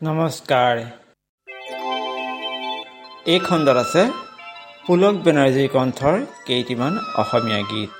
[0.00, 0.74] নমস্কাৰ।
[3.32, 4.02] এই খণ্ডত আছে
[4.86, 7.95] পুলক বেনাৰ্জী কণ্ঠৰ কেইটিমান অসমীয়া গীত।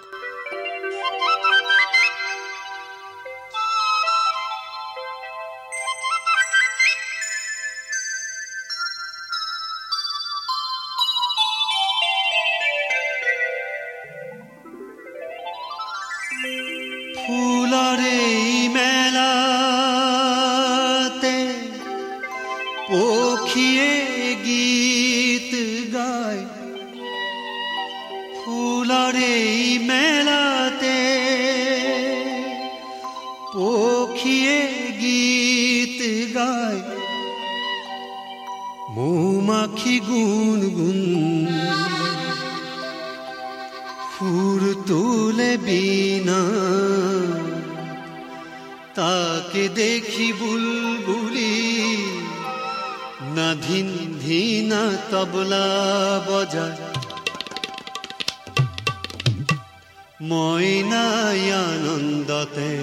[60.30, 62.73] ময়নাই আনন্দতে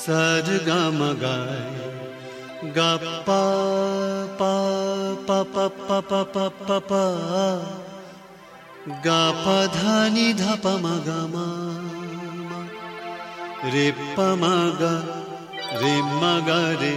[0.00, 1.80] সরগম গায়
[2.76, 3.44] গপ্পা
[4.38, 4.56] পা
[5.26, 7.04] পা পা পা পা পা পা পা
[9.04, 11.48] গা পা ধানি ধাপা মাগা মা
[13.72, 14.94] রে পা মাগা
[15.80, 16.94] রে মাগা রে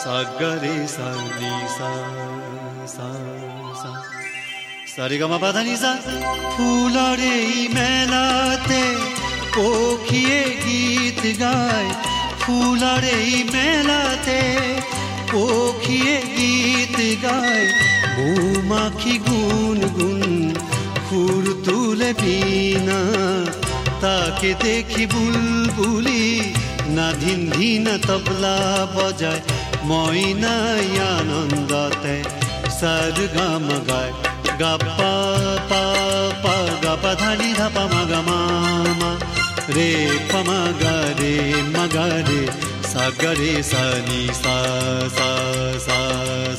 [0.00, 1.08] সা গা রে সা
[4.97, 5.91] নি সা সা সা মা পা ধানি সা
[7.21, 8.83] এই মেলাতে
[9.55, 11.89] পখিয়ে গীত গায়।
[12.39, 14.41] ফুলরে এই মেলাতে
[15.31, 17.67] পখিয়ে গীত গায়।
[18.17, 20.53] মৌমাখি গুন গুন
[21.09, 22.99] ফুর তুলে বিনা,
[24.01, 26.53] তাকে দেখি বুলবুলি,
[26.89, 29.41] না ধিন ধিন তবলা বজায়।
[29.83, 32.23] ময়নাই আনন্দতে
[32.79, 34.53] সর গাম গায়। प
[43.21, 43.73] ग रे स
[44.07, 44.55] नि सा
[45.17, 45.29] सा
[45.85, 45.97] सा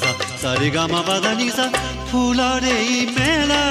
[0.03, 0.10] सा
[0.42, 1.48] स रे ग म प ध नि
[2.64, 3.62] रे मगरि मगरे मेला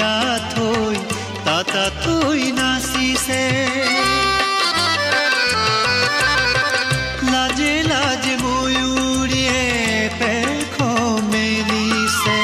[0.00, 0.96] মায়া থৈ
[1.46, 3.44] তাতা থৈ নাচিছে।
[7.32, 9.62] লাজে লাজে ময়ূৰীয়ে
[10.20, 10.74] পেখ
[11.32, 12.38] মেলিছে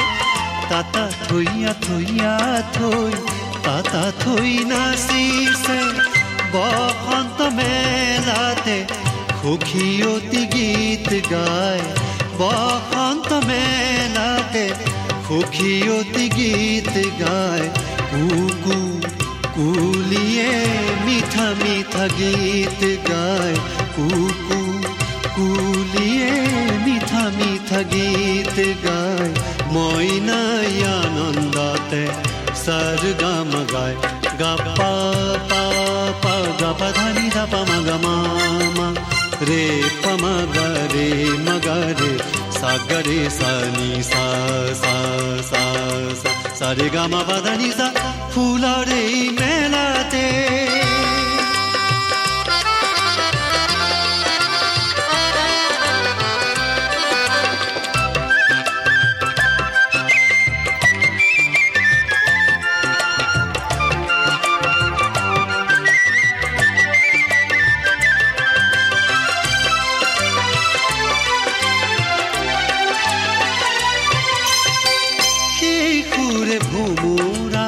[0.71, 2.37] তাতা থৈয়া থৈয়া
[2.77, 3.13] থৈ
[3.67, 5.79] তাতা থৈ নাচিছে।
[6.53, 8.79] বসন্ত মেলাতে
[9.41, 11.85] সুখী অতি গীত গায়
[15.47, 17.67] সুখীয়তি গীত গায়,
[18.13, 18.79] কুকু
[19.57, 20.53] কুলিয়ে
[21.07, 23.57] মিঠা মিঠা গীত গায়,
[23.97, 24.61] কুকু
[25.37, 26.33] কুলিয়ে
[26.85, 29.31] মিঠা মিঠা গীত গায়
[29.75, 32.05] মইনাই আনন্দতে
[32.65, 33.97] সর গাম গায়
[34.41, 34.53] গা
[42.91, 44.25] गरे सा नि सा
[44.83, 44.95] सा
[45.51, 45.63] सा
[46.23, 47.23] सा सा। रे गा मा
[47.79, 47.87] सा
[48.35, 49.03] फूला रे
[49.41, 49.85] मेला
[76.47, 77.67] সুরে ভুমুরা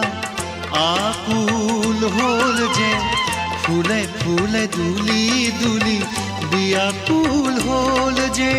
[0.99, 2.91] আকুল হল যে
[3.63, 5.23] ফুলে ফুলে দুলি
[5.61, 5.99] দুলি
[6.51, 8.53] বিয়াকুল হল যে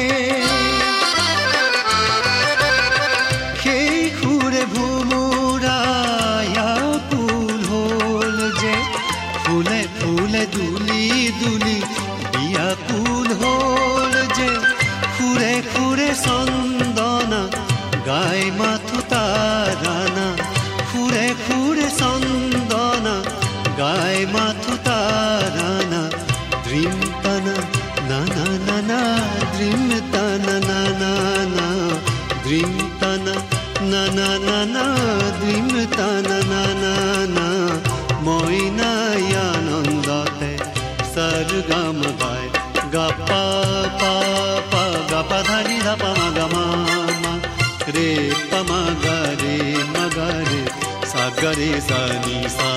[51.50, 52.72] সা গা রে সা নি সা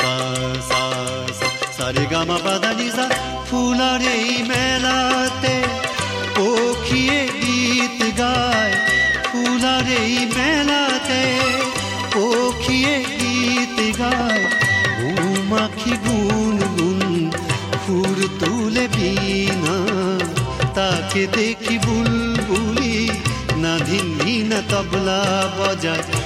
[0.00, 0.14] সা
[0.68, 0.82] সা
[1.38, 3.06] সা সা রে গা মা পা ধা নি সা
[3.48, 5.56] ফুলার এই মেলাতে
[6.36, 8.74] পখিয়ে গীত গায়
[9.30, 11.22] ফুলার এই মেলাতে
[12.14, 14.44] পখিয়ে গীত গায়
[15.50, 17.00] মাখি গুন গুন
[17.82, 19.76] ফুর তুলে বিনা
[20.76, 22.96] তাকে দেখি বুলবুলি
[23.62, 25.20] না ধিন্দি না তবলা
[25.56, 26.25] বজায়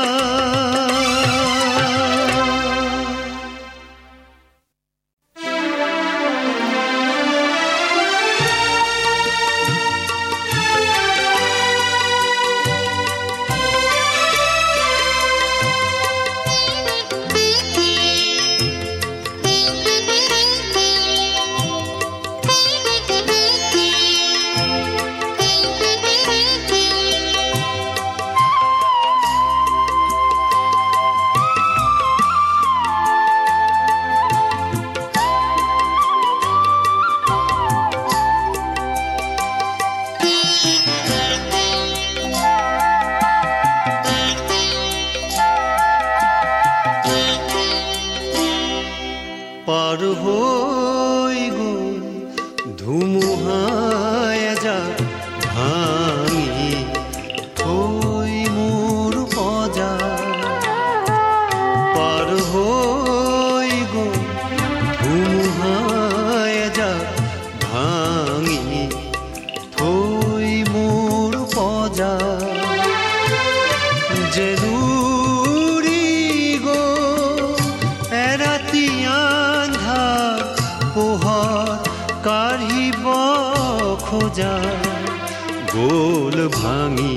[85.81, 87.15] গোল ভাঙি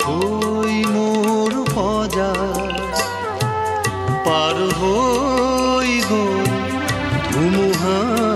[0.00, 2.32] থই মোর পজা।
[4.26, 6.24] পার হই গো
[7.32, 8.27] ধুমুহায়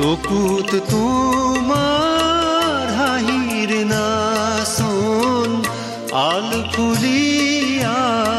[0.00, 0.72] চকুত
[2.98, 4.06] হাহির না
[4.62, 5.50] নাচোন
[6.26, 8.30] আল ফুলিয়াত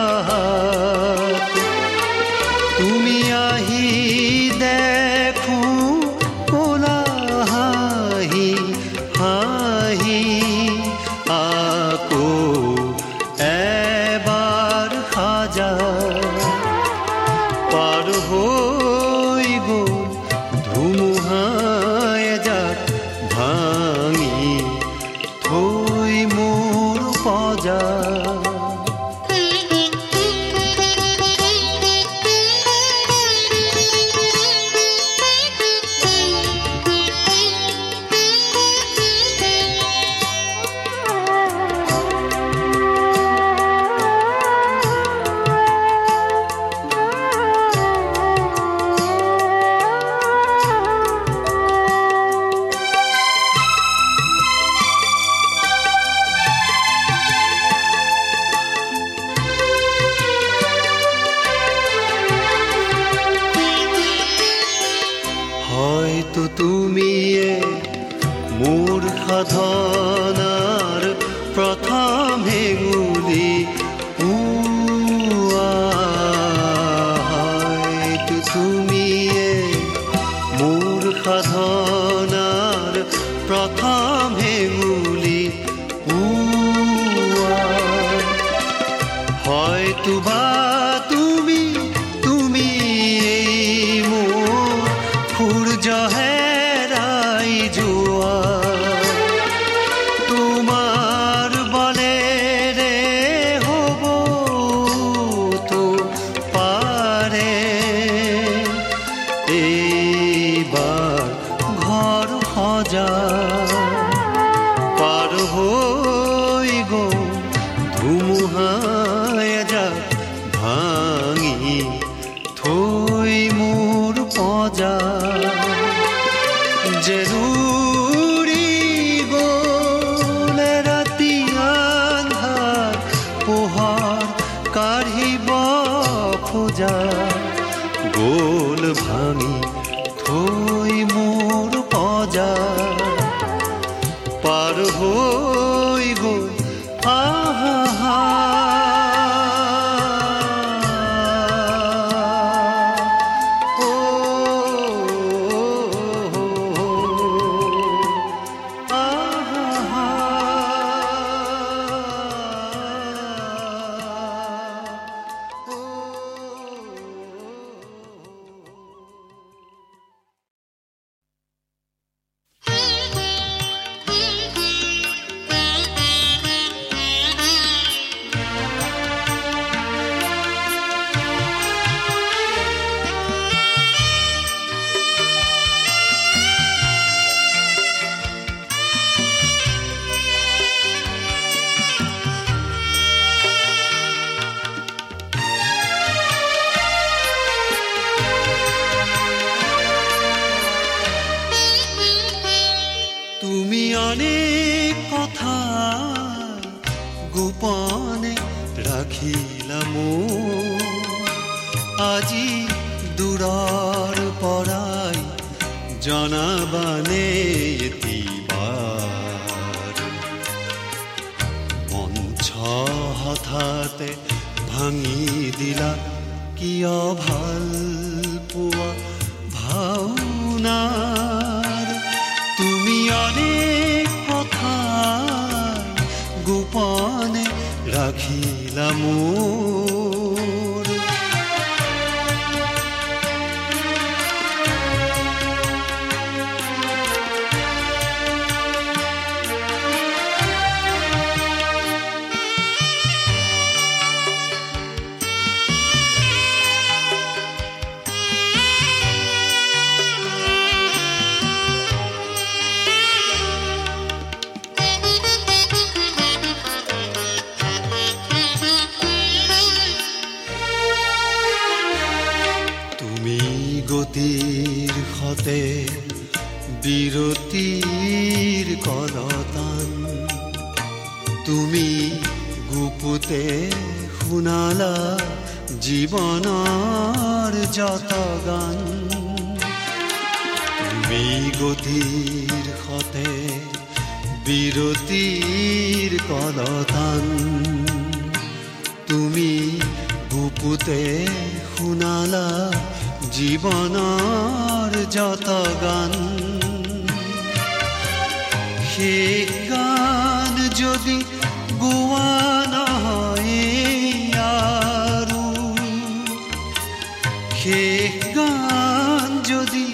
[319.52, 319.86] যদি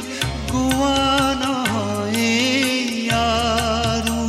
[0.51, 1.55] গোয়ানো
[3.23, 4.21] আরু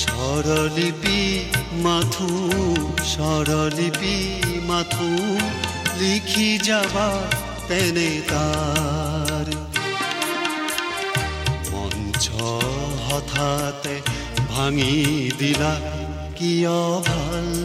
[0.00, 1.20] স্বরলিপি
[1.84, 2.30] মাথু
[3.12, 4.16] স্বরলিপি
[4.70, 5.08] মাথু,
[6.00, 7.08] লিখি যাবা
[7.68, 9.46] তেনে তার।
[11.72, 12.24] মঞ্চ
[13.06, 13.82] হঠাৎ
[14.52, 14.96] ভাঙি
[15.40, 15.72] দিলা,
[16.38, 17.55] কিয় ভালো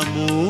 [0.00, 0.49] amor.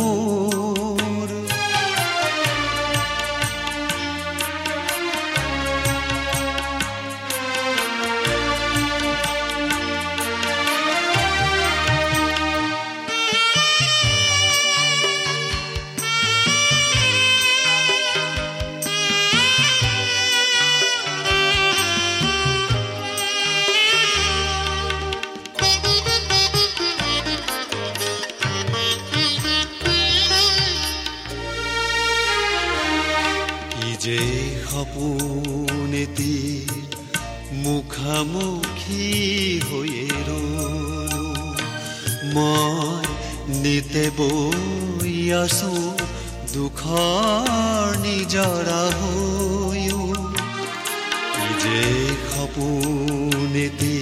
[34.71, 36.37] সপোনেতি
[37.52, 39.09] মুখামুখি
[39.69, 40.69] হৈয়ে ৰলো
[42.35, 43.04] মই
[43.62, 45.73] নিতে বৈ আছো
[46.54, 50.02] দুখৰ নিজৰা হৈও।
[51.62, 51.83] যে
[52.30, 53.99] সপোনেতি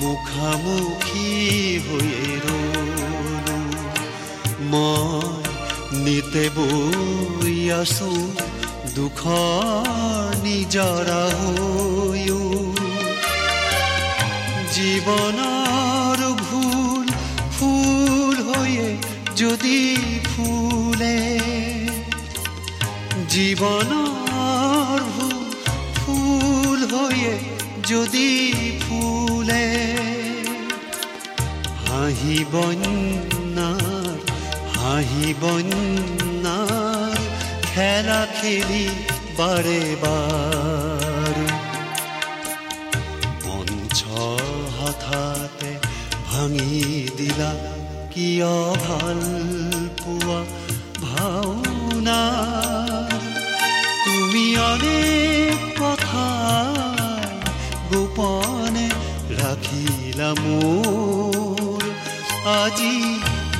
[0.00, 1.30] মুখামুখি
[1.86, 3.58] হৈয়ে ৰলো
[4.72, 5.42] মই
[6.04, 8.10] নিতে বৈ আছো
[8.96, 12.40] দুখৰ নিজৰা হৈও
[14.74, 17.06] জীৱনৰ ভুল,
[17.56, 18.88] ফুল হৈয়ে
[19.40, 19.78] যদি
[20.26, 21.16] ফুলে
[23.34, 25.40] জীৱনৰ ভুল,
[26.00, 27.34] ফুল হৈয়ে
[27.90, 28.28] যদি
[28.84, 29.66] ফুলে,
[31.84, 34.16] হাঁহি বন্যাৰ
[34.76, 36.82] হাঁহি বন্যাৰ
[38.42, 38.84] খেলা খেলি
[39.38, 41.48] বাৰে বাৰে
[43.46, 43.98] মঞ্চ
[44.76, 45.70] হঠাতে
[46.28, 46.82] ভাঙি
[47.18, 47.50] দিলা
[48.12, 48.52] কিয়
[48.86, 50.40] ভালো পোৱা
[51.06, 52.20] ভাওনা।
[54.04, 56.26] তুমি অনেক কথা
[57.90, 58.86] গোপনে
[59.40, 61.82] ৰাখিলা মোৰ
[62.60, 62.96] আজি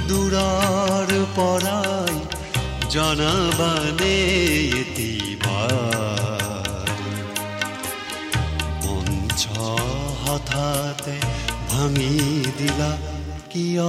[0.08, 1.81] দূৰৰ পৰাই
[2.92, 4.16] জনাবানে
[8.82, 9.42] মঞ্চ
[10.22, 11.16] হঠাতে
[11.70, 12.14] ভাঙি
[12.58, 12.92] দিলা
[13.50, 13.88] কিয়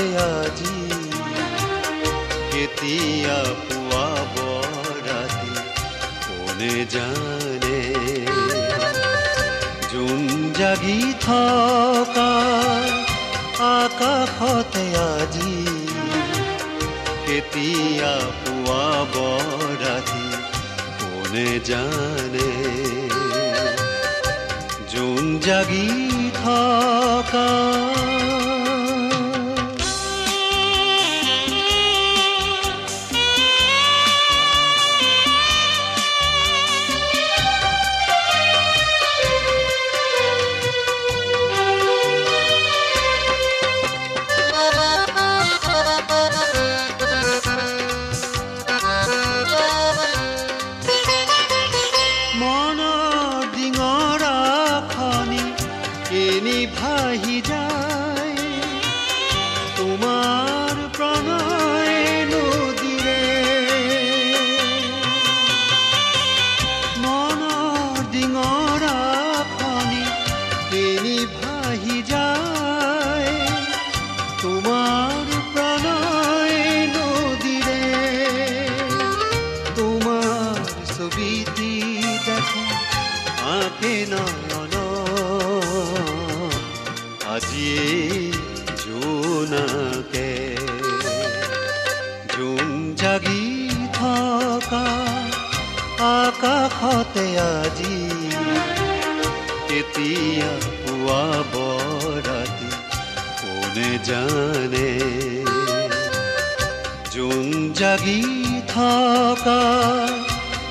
[0.00, 0.76] আজি।
[2.52, 4.34] কেতিয়া পুৱাব
[5.06, 5.52] ৰাতি
[6.26, 7.80] কোনে জানে?
[9.92, 12.30] জোন জাগি থকা
[13.58, 15.66] আকাশতে আজি।
[17.26, 19.14] কেতিয়া পুৱাব
[19.82, 20.24] ৰাতি
[21.00, 22.50] কোনে জানে?
[24.88, 25.88] জোন জাগি
[26.44, 27.50] থকা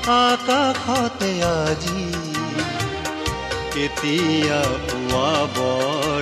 [0.06, 2.02] আকাশতে আজি।
[3.74, 5.56] কেতিয়া পুৱাব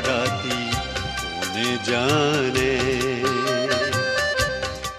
[0.09, 0.61] ৰাতি
[1.39, 2.75] কোনে জানে?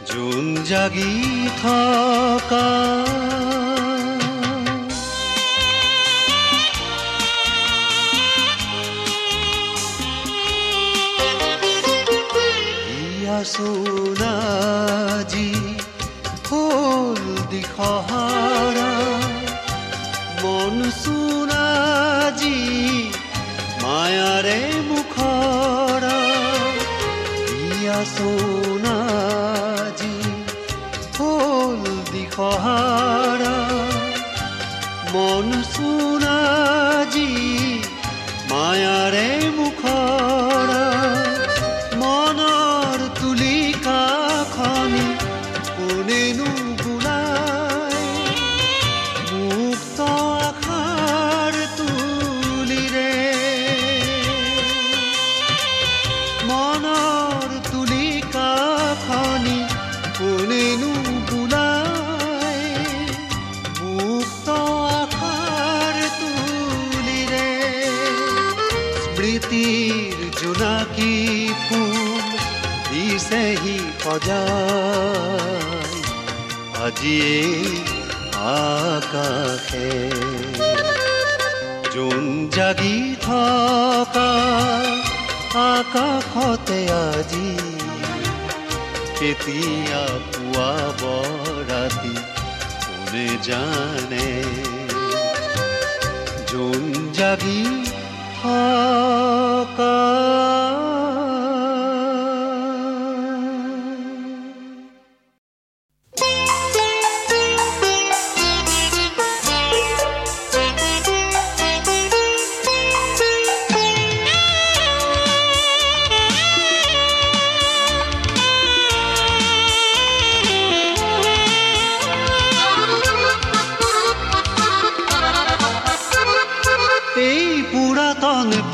[0.06, 2.68] জোন জাগি থকা।
[13.44, 13.99] সোনাজি
[17.80, 18.94] সহাৰা
[20.42, 22.58] মন চুৰাজি
[23.84, 26.20] মায়াৰে মুখৰা
[27.70, 30.16] ইয়া চোনাজি
[31.18, 32.89] হ'ল দিশহাৰ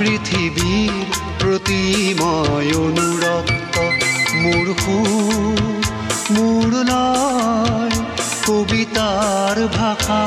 [0.06, 1.78] পৃথিৱীৰ প্ৰতি
[2.18, 3.86] মই অনুৰক্ত
[4.42, 6.74] মোৰ সুৰ
[8.46, 10.20] কবিতাৰ ভাষা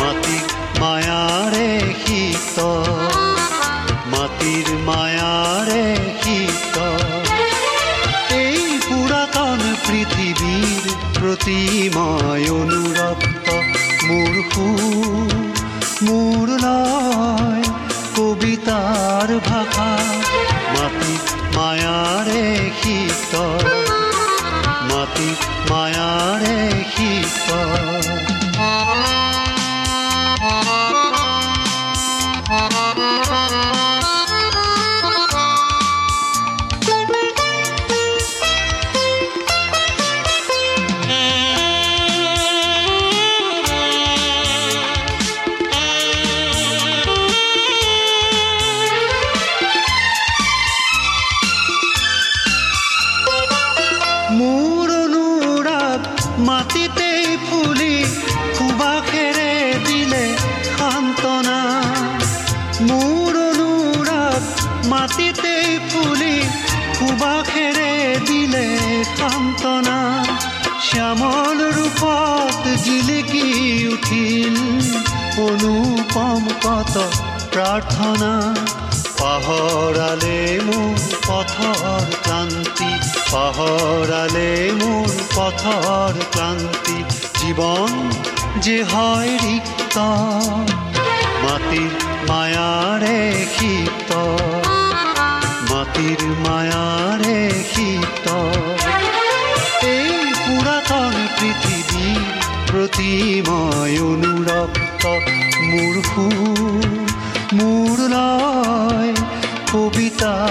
[0.00, 0.48] মাটিৰ
[0.80, 1.68] মায়াৰে
[2.02, 2.66] শীত
[4.14, 5.84] মাটিৰ মায়াৰে
[6.24, 6.76] শীত
[8.40, 10.84] এই পুৰাতন পৃথিৱীৰ
[11.20, 11.58] প্ৰতি
[11.96, 13.46] মই অনুৰক্ত
[14.08, 14.34] মোৰ
[19.46, 19.88] ভাষা
[20.74, 21.24] মাটিত
[21.56, 22.42] মায়াৰে
[22.80, 23.57] শীতল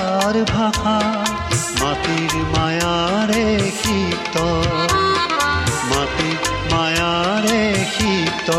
[0.08, 0.98] কবিতাৰ ভাষা
[1.80, 3.48] মাটিৰ মায়াৰে
[3.80, 4.36] শীত
[5.89, 6.39] মাটির
[6.72, 7.63] মায়াৰে
[7.96, 8.50] শীত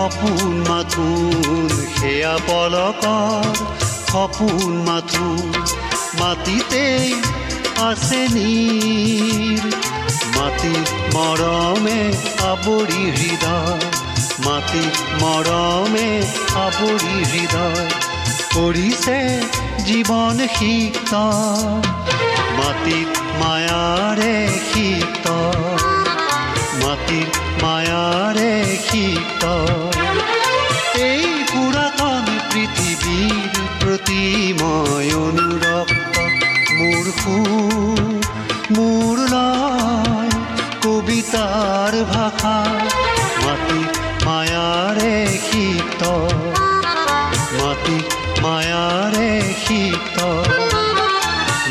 [0.00, 3.58] সপোন মাথোন সেয়া পলকৰ
[4.10, 5.48] সপোন মাথোন,
[6.20, 7.08] মাটিতেই
[7.88, 9.62] আছে নীৰ
[10.36, 12.00] মাটিত মৰমে
[12.52, 13.84] আৱৰি হৃদয়,
[14.46, 14.84] মাটি
[15.22, 16.08] মৰমে
[16.64, 17.84] আৱৰি হৃদয়
[18.54, 19.18] কৰিছে
[19.86, 21.12] জীৱন শীত
[22.58, 24.34] মাটিত মায়াৰে
[24.70, 25.26] শীত
[26.82, 27.28] মাটিৰ
[27.62, 28.54] মায়ারে
[28.88, 29.06] কি
[31.08, 36.16] এই পুরাতন পৃথিবীর প্রতিময় অনুরক্ত
[36.78, 37.36] মূর্খু,
[38.76, 40.32] মূর নয়,
[40.82, 42.56] কবিতার ভাষা,
[43.44, 43.80] মাটি
[44.26, 46.02] মায়ারে শীত
[47.60, 47.98] মাটি
[48.42, 49.30] মায়ারে
[49.64, 50.18] শীত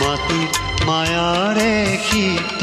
[0.02, 0.42] মাটি
[0.86, 1.74] মায়ারে
[2.08, 2.62] শীত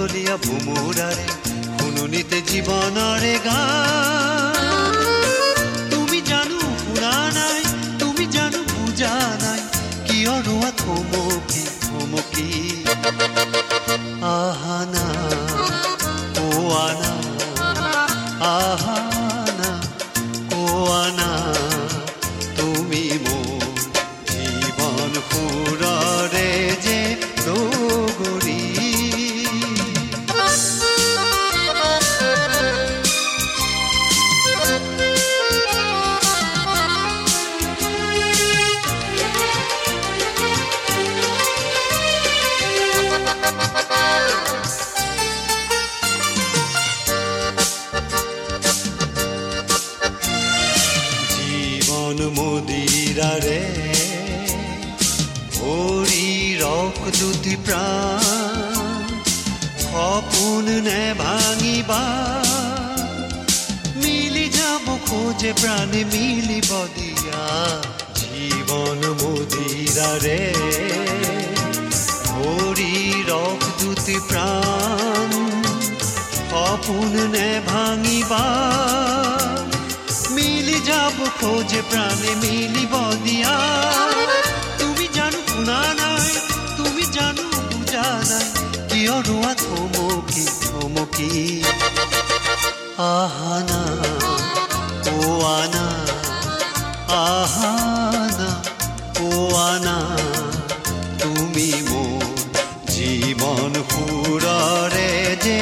[0.00, 1.26] মতলীয়া ভুমুরারে
[1.78, 3.60] শুনুনিতে জীৱনৰে গা।
[5.92, 7.60] তুমি জানো শুনা নাই
[8.00, 9.60] তুমি জানো বুজা নাই
[10.06, 12.48] কিয় ৰোৱা থমকি থমকি
[14.32, 15.06] আহানা
[16.84, 17.12] আনা
[18.52, 19.19] আহানা
[65.10, 67.44] যাব খোজে প্ৰাণে মিলিব দিয়া।
[68.18, 70.42] জীৱন মদিৰাৰে
[72.26, 75.30] শৰীৰক দুটি প্ৰাণ
[76.50, 78.44] সপোন নে ভাঙিবা।
[80.34, 82.94] মিলি যাব খোঁজে প্রাণে মিলিব
[83.24, 83.54] দিয়া।
[84.78, 86.30] তুমি জানো শুনা নাই,
[86.78, 88.46] তুমি জানো বুজা নাই,
[88.90, 91.30] কিয় ৰোৱা থমকি থমকি
[95.20, 95.86] আহানা পোৱানা
[97.16, 98.50] আহানা
[99.18, 99.96] পোৱানা
[101.20, 102.22] তুমি মোৰ
[102.92, 105.10] জীৱন সুৰৰে
[105.44, 105.58] যে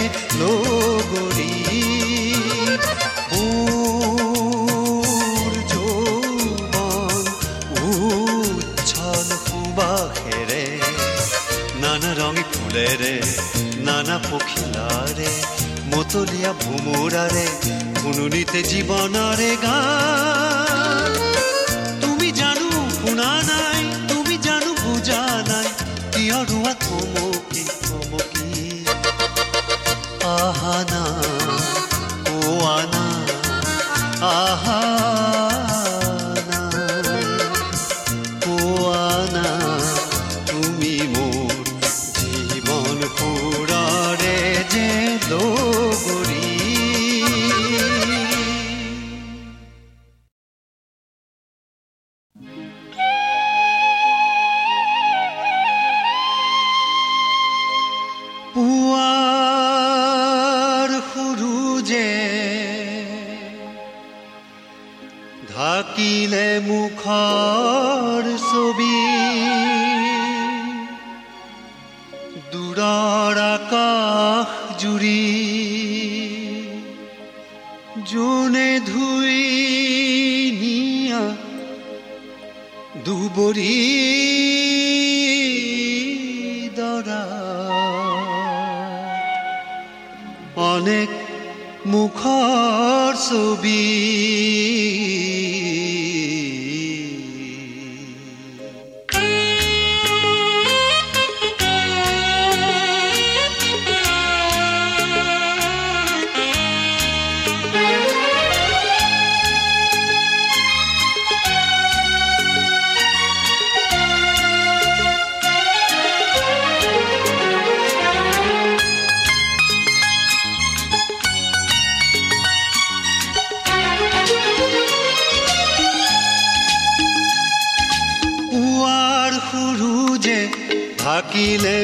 [9.47, 10.62] সুবাসেৰে
[11.83, 13.14] নানা ৰঙী ফুলেৰে
[13.88, 15.31] নানা পখিলাৰে
[15.90, 17.47] মতলীয়া ভোমোৰাৰে
[18.09, 19.79] শুনুনিতে জীৱনৰে গা।
[22.03, 25.68] তুমি জানো শুনা নাই, তুমি জানো বুজা নাই
[26.12, 28.49] কিয় ৰোৱা থমকি থমকি।
[30.37, 31.38] আহানা পোৱানা
[90.59, 91.09] অনেক
[91.87, 93.85] মুখর ছবি।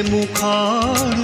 [0.03, 1.14] ಮುಖಾಣ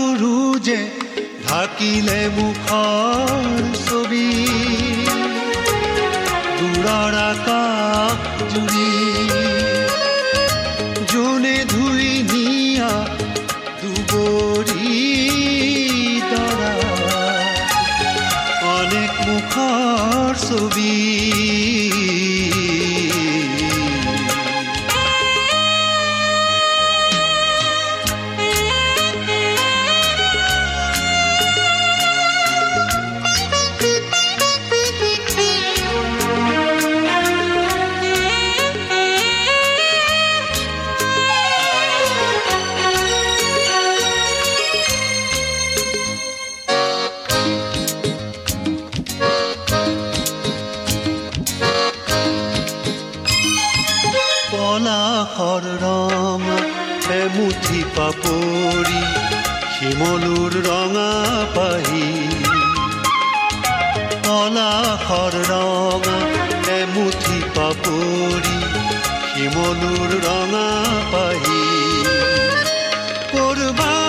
[0.00, 0.36] কাপোৰো
[0.66, 0.78] যে
[1.46, 3.40] ঢাকিলে মুখৰ
[3.80, 4.28] ছবি।
[6.58, 8.20] দূৰৰ আকাশ
[8.52, 8.99] জুৰি
[64.30, 66.04] নলাখৰ ৰং
[66.74, 68.56] এমুঠি পাপৰি
[69.30, 70.68] শিমলুৰ ৰঙা
[71.12, 71.62] পাহি।
[73.32, 73.99] কৰবা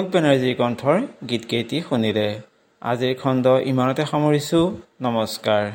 [0.00, 2.28] পুলক বেনাৰ্জীৰ কণ্ঠৰ গীতকেইটি শুনিলে।
[2.82, 4.64] আজিৰ খণ্ড ইমানতে সামৰিছোঁ।
[5.06, 5.64] নমস্কাৰ।